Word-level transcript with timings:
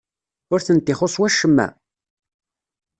Ur 0.53 0.59
tent-ixuṣṣ 0.65 1.15
wacemma? 1.19 1.67